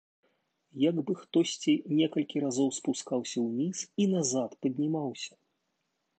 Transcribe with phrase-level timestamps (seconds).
[0.89, 5.33] Як бы хтосьці некалькі разоў спускаўся ўніз і назад паднімаўся.